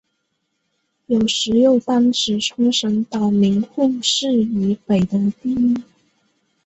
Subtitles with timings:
[1.05, 5.75] 有时又单指冲绳岛名护市以北的地域。